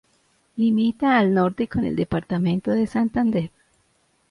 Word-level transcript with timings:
Limita 0.55 1.19
al 1.19 1.31
norte 1.31 1.67
con 1.67 1.85
el 1.85 1.95
departamento 1.95 2.71
de 2.71 2.87
Santander. 2.87 3.51